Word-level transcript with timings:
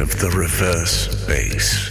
of 0.00 0.18
the 0.20 0.30
reverse 0.30 1.26
bass. 1.26 1.90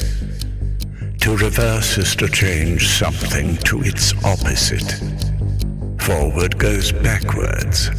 To 1.19 1.35
reverse 1.35 1.97
is 1.97 2.15
to 2.17 2.29
change 2.29 2.87
something 2.87 3.57
to 3.65 3.81
its 3.81 4.13
opposite. 4.23 4.93
Forward 6.01 6.57
goes 6.57 6.91
backwards. 6.91 7.89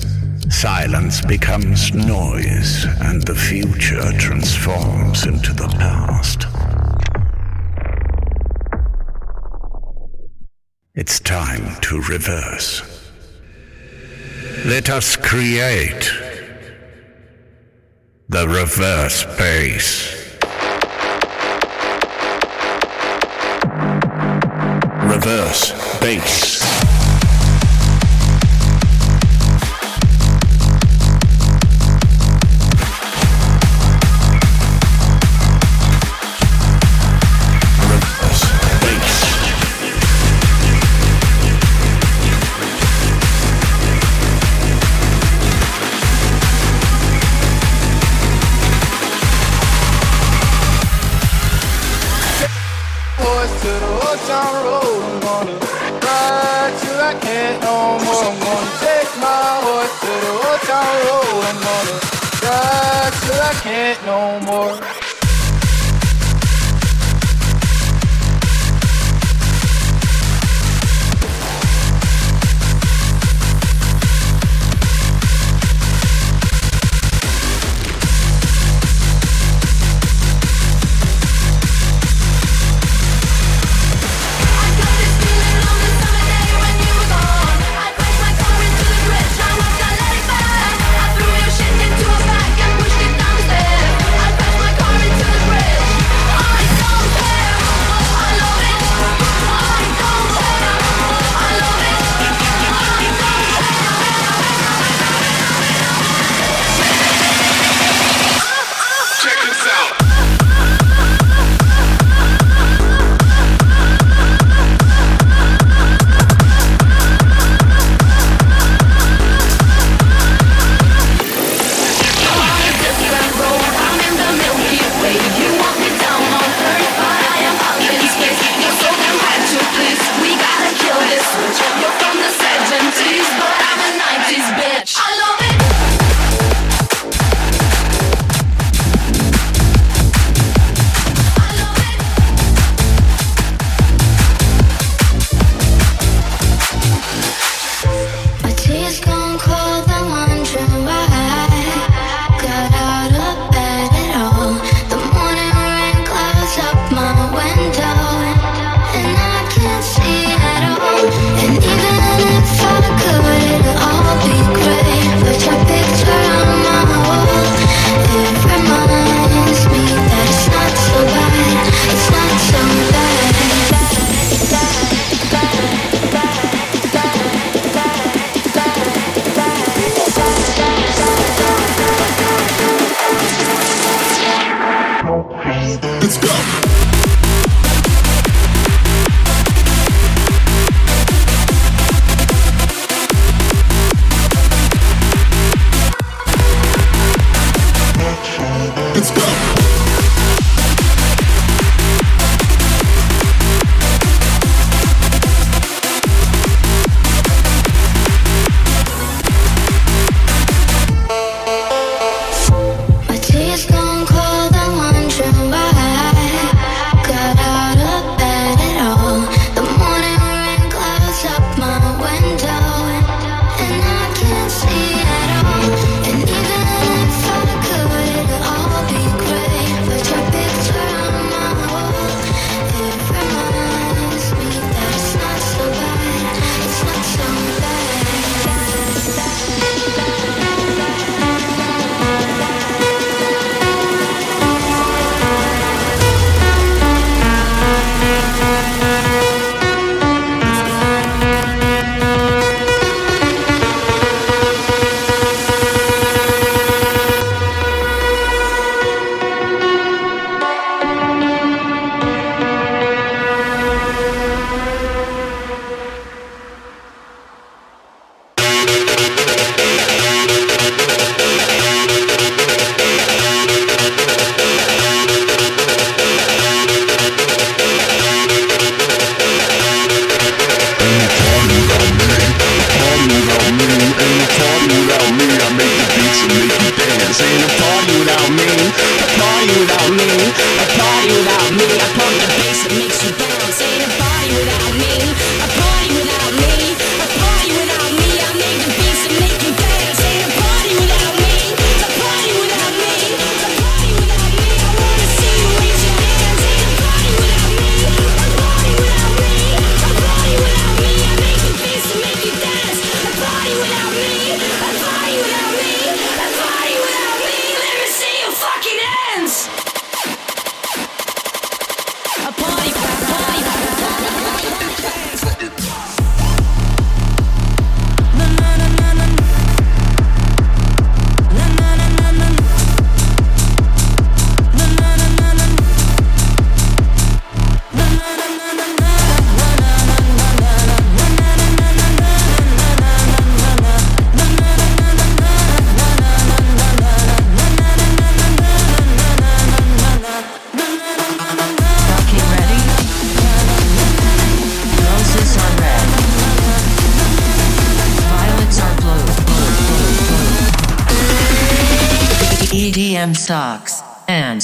Silence 0.49 1.21
becomes 1.21 1.93
noise, 1.93 2.87
and 3.03 3.23
the 3.23 3.35
future 3.35 4.11
transforms 4.19 5.27
into 5.27 5.53
the 5.53 5.69
past. 5.79 6.47
It's 10.95 11.21
time 11.21 11.81
to 11.83 12.01
reverse. 12.03 12.83
Let 14.65 14.89
us 14.89 15.17
create 15.17 16.11
the 18.31 18.47
reverse 18.47 19.25
bass. 19.39 20.15
Reverse 25.11 26.01
bass. 26.01 26.58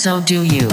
so 0.04 0.20
do 0.20 0.42
you. 0.44 0.68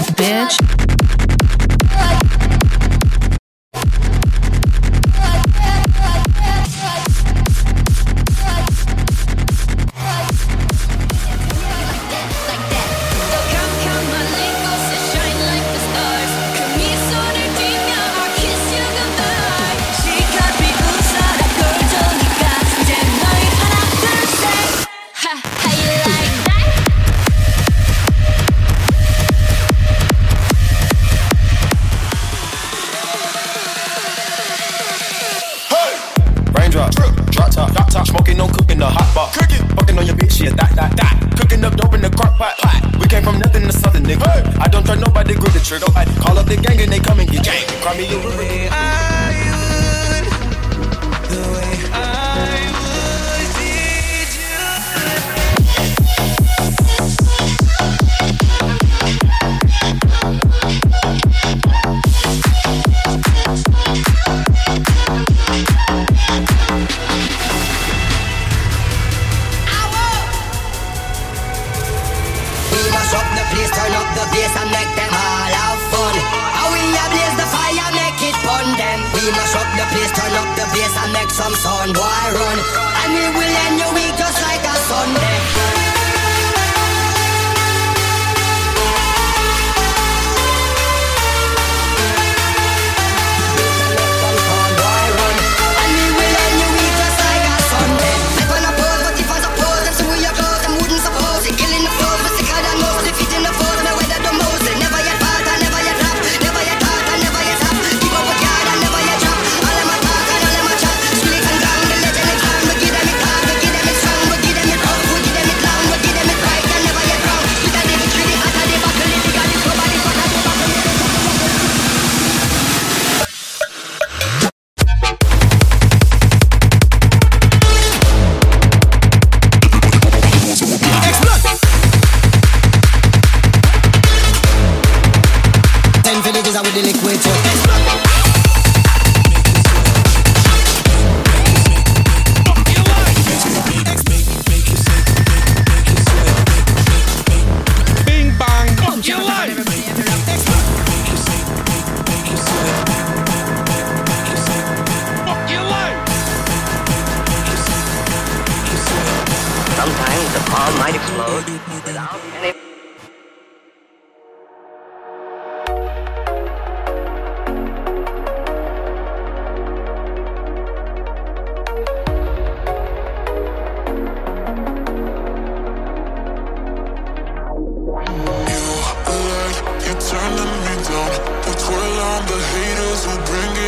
she 40.42 40.48
is 40.48 40.54
that, 40.56 40.74
that, 40.74 40.96
that. 40.96 41.14
Cooking 41.38 41.64
up 41.64 41.76
dope 41.76 41.94
in 41.94 42.02
the 42.02 42.10
crock 42.10 42.36
pot, 42.36 42.58
pot. 42.58 42.96
We 42.98 43.06
came 43.06 43.22
from 43.22 43.38
nothing 43.38 43.62
to 43.62 43.72
something, 43.72 44.02
nigga. 44.02 44.26
Hey. 44.26 44.58
I 44.58 44.68
don't 44.68 44.84
trust 44.84 45.00
nobody, 45.00 45.34
grip 45.34 45.52
the 45.52 45.60
trigger. 45.60 45.86
Nobody. 45.86 46.10
Call 46.18 46.38
up 46.38 46.46
the 46.46 46.56
gang 46.56 46.80
and 46.80 46.90
they 46.92 46.98
come 46.98 47.20
and 47.20 47.30
get 47.30 47.44
gang. 47.44 47.64
Cry 47.82 47.96
me 47.96 48.06
a 48.10 48.18
river. 48.18 48.68
Ah. 48.72 49.11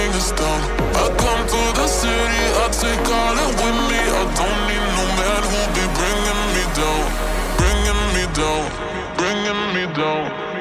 name 0.04 0.16
is 0.16 0.32
I 0.32 1.06
come 1.16 1.42
to 1.52 1.62
the 1.80 1.86
city, 1.86 2.44
I 2.62 2.68
take 2.68 3.08
all 3.08 3.36
it 3.44 3.52
with 3.60 3.78
me. 3.88 4.00
I 4.20 4.24
don't 4.38 4.60
need 4.68 4.86
no 4.96 5.04
man 5.18 5.42
who 5.50 5.60
be 5.76 5.84
bringing 5.98 6.42
me 6.54 6.64
down, 6.78 7.04
bringing 7.58 8.02
me 8.14 8.24
down, 8.40 8.64
bringing 9.16 9.62
me 9.74 9.84
down. 9.94 10.53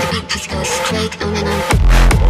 Let's 0.00 0.46
go 0.46 0.62
straight 0.62 1.22
on 1.22 1.36
and 1.36 1.48
on. 1.48 2.29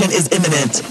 Insurrection 0.00 0.10
is 0.12 0.28
imminent. 0.32 0.82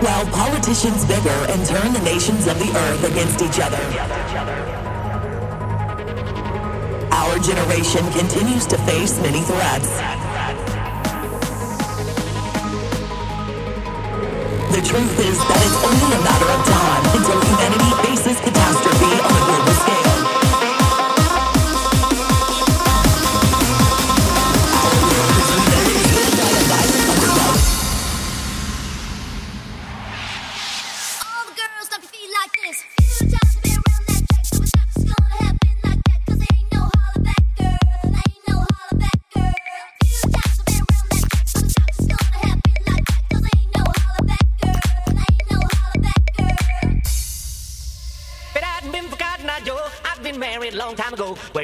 While 0.00 0.26
politicians 0.26 1.04
bigger 1.06 1.28
and 1.48 1.66
turn 1.66 1.92
the 1.92 2.00
nations 2.04 2.46
of 2.46 2.58
the 2.58 2.70
earth 2.76 3.10
against 3.10 3.42
each 3.42 3.58
other. 3.58 3.78
Our 7.10 7.38
generation 7.40 8.08
continues 8.12 8.66
to 8.66 8.78
face 8.78 9.18
many 9.20 9.40
threats. 9.40 10.23
Truth 14.84 15.18
is 15.18 15.38
that 15.38 15.60
it's 15.64 15.80
only 15.80 16.10
a 16.12 16.20
matter 16.20 16.48
of 16.52 16.60
time 16.68 17.02
until 17.16 17.40
humanity 17.40 17.90
faces 18.04 18.38
catastrophe 18.40 19.12
on 19.24 19.32
a 19.32 19.42
global 19.48 19.72
scale. 19.80 20.13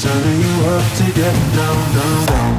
Turning 0.00 0.40
you 0.40 0.66
up 0.66 0.96
to 0.96 1.04
get 1.12 1.34
down, 1.56 1.92
down, 1.96 2.26
down. 2.26 2.54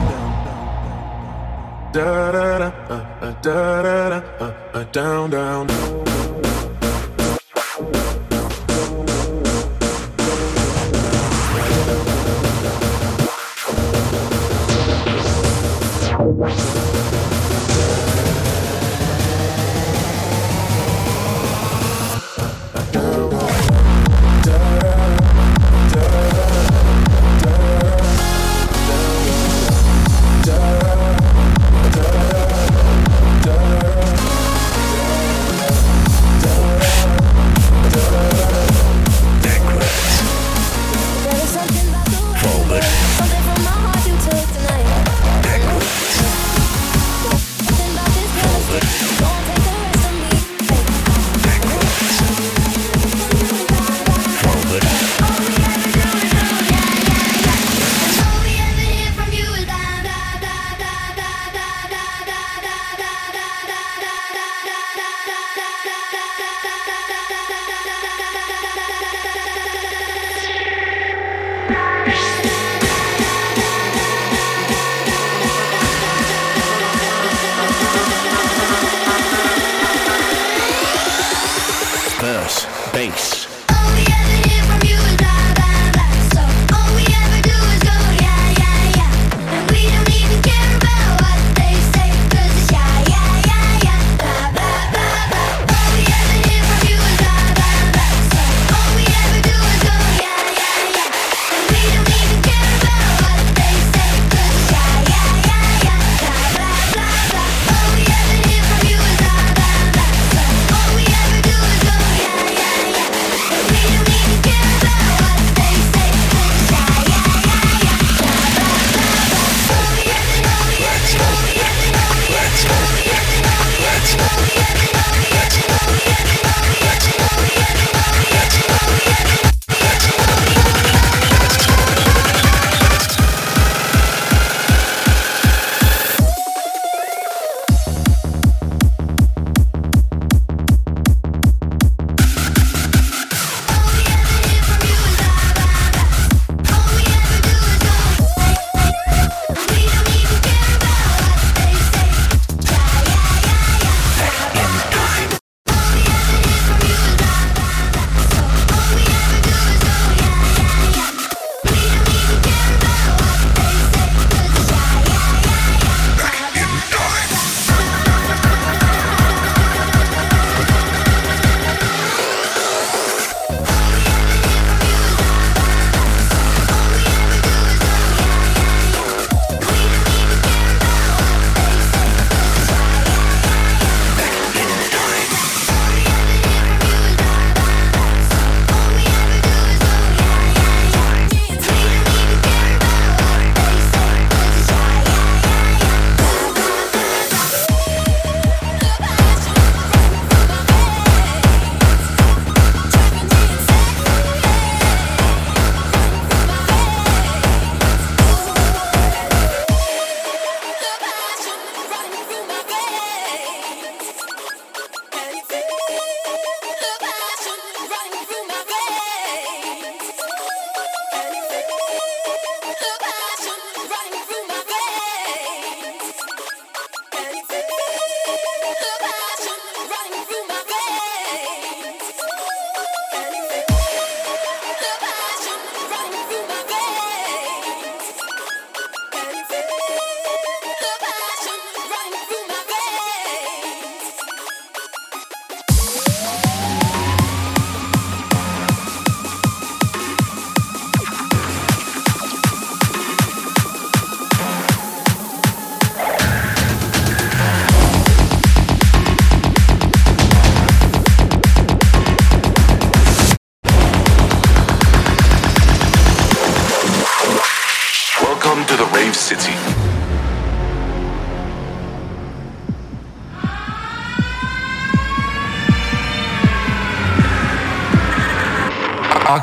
Da 1.93 2.31
da 2.33 2.57
da, 2.57 2.65
uh, 2.67 2.95
uh, 3.21 3.31
da 3.41 3.81
da 3.81 4.09
da, 4.09 4.17
uh, 4.39 4.53
uh, 4.73 4.83
down, 4.91 5.29
down, 5.29 5.67
down. 5.67 6.18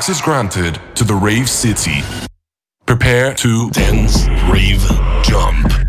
Access 0.07 0.21
granted 0.21 0.79
to 0.95 1.03
the 1.03 1.13
Rave 1.13 1.49
City. 1.49 2.01
Prepare 2.85 3.33
to 3.33 3.69
dance, 3.71 4.25
rave, 4.49 4.81
jump. 5.21 5.86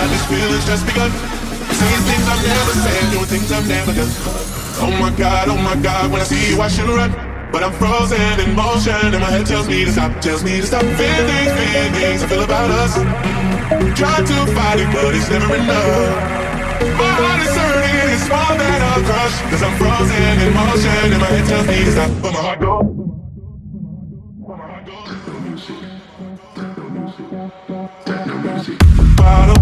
God, 0.00 0.08
this 0.12 0.24
feeling's 0.26 0.64
just 0.64 0.84
begun. 0.86 1.10
Saying 1.76 2.04
things 2.08 2.24
I've 2.24 2.44
never 2.44 2.74
said, 2.84 3.02
doing 3.12 3.28
things 3.28 3.52
I've 3.52 3.68
never 3.68 3.92
done. 3.92 4.12
Oh 4.80 4.92
my 4.96 5.12
god, 5.16 5.48
oh 5.48 5.60
my 5.60 5.76
god, 5.76 6.10
when 6.10 6.20
I 6.20 6.24
see 6.24 6.40
you 6.50 6.60
I 6.60 6.68
should 6.68 6.88
run. 6.88 7.12
But 7.52 7.64
I'm 7.64 7.72
frozen 7.72 8.40
in 8.40 8.54
motion 8.54 8.94
and 8.94 9.20
my 9.20 9.30
head 9.30 9.46
tells 9.46 9.68
me 9.68 9.84
to 9.84 9.92
stop, 9.92 10.12
tells 10.20 10.42
me 10.42 10.60
to 10.60 10.66
stop. 10.66 10.82
Feeling 10.96 11.26
things, 11.28 11.52
feeling 11.52 11.92
things 11.92 12.22
I 12.22 12.26
feel 12.28 12.44
about 12.44 12.70
us. 12.70 12.94
Try 13.98 14.16
to 14.30 14.36
fight 14.56 14.80
it, 14.80 14.88
but 14.94 15.12
it's 15.14 15.28
never 15.28 15.54
enough. 15.54 16.40
My 16.96 17.12
heart 17.20 17.40
is 17.44 17.52
hurting, 17.52 18.14
it's 18.14 18.28
more 18.30 18.54
than 18.56 18.80
a 18.80 18.92
crush. 19.04 19.36
Cause 19.50 19.62
I'm 19.66 19.74
frozen 19.76 20.34
in 20.46 20.52
motion 20.54 21.12
and 21.12 21.20
my 21.20 21.28
head 21.28 21.44
tells 21.44 21.66
me 21.66 21.84
to 21.84 21.92
stop, 21.92 22.10
but 22.22 22.32
my 22.32 22.40
heart 22.40 22.60
goes. 22.60 22.89
Cause 29.20 29.60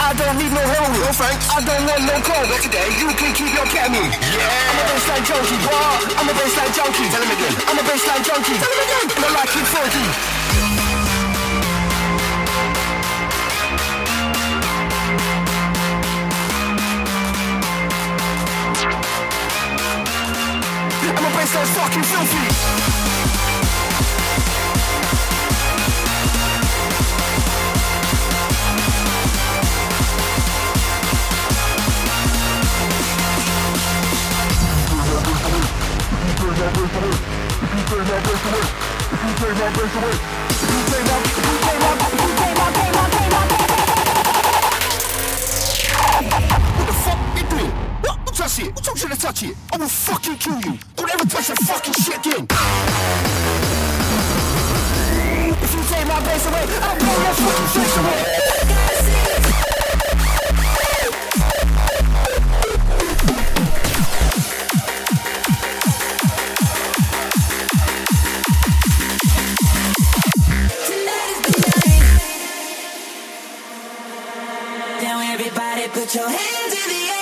I 0.00 0.12
don't 0.16 0.36
need 0.38 0.52
no 0.52 0.62
heroin. 0.64 1.00
No 1.00 1.12
thanks. 1.12 1.46
I 1.50 1.60
don't 1.62 1.84
want 1.86 2.02
no 2.08 2.16
coke. 2.24 2.48
Not 2.50 2.60
today. 2.64 2.88
You 2.98 3.08
can 3.14 3.32
keep 3.36 3.52
your 3.52 3.66
ketamine. 3.68 4.10
Yeah. 4.10 4.48
I'm 4.70 4.78
a 4.80 4.84
bassline 4.90 5.24
junkie. 5.28 5.58
What? 5.68 6.02
I'm 6.18 6.28
a 6.28 6.34
bassline 6.34 6.72
junkie. 6.74 7.06
Tell 7.12 7.22
him 7.22 7.30
again. 7.30 7.54
I'm 7.68 7.78
a 7.78 7.84
bassline 7.84 8.22
junkie. 8.24 8.56
Tell 8.58 8.72
him 8.74 8.80
again. 8.84 9.06
And 9.16 9.24
I 9.24 9.30
like 9.38 9.52
it 9.54 9.66
funky. 9.70 10.06
I'm 21.10 21.24
a 21.24 21.30
bassline 21.36 21.70
fucking 21.76 22.04
filthy. 22.04 23.19
What 38.20 38.36
the 46.86 46.92
fuck 46.92 47.18
you 47.36 47.42
doing? 47.48 47.72
What? 48.02 48.16
Who 48.18 48.32
touch 48.32 48.58
it? 48.58 48.66
Who 48.66 48.80
told 48.82 49.00
you 49.00 49.08
to 49.08 49.16
touch 49.16 49.42
it? 49.42 49.56
I 49.72 49.76
will 49.78 49.88
fucking 49.88 50.36
kill 50.36 50.60
you. 50.60 50.78
Don't 50.96 51.14
ever 51.14 51.24
touch 51.24 51.48
that 51.48 51.58
fucking 51.58 51.94
shit 51.94 52.18
again. 52.18 52.46
If 55.62 55.74
you 55.74 55.82
take 55.88 56.06
my 56.06 56.18
away, 56.18 56.64
away. 58.04 58.39
Now 75.02 75.18
everybody 75.32 75.88
put 75.88 76.14
your 76.14 76.28
hands 76.28 76.74
in 76.74 76.88
the 76.92 77.02
air, 77.10 77.19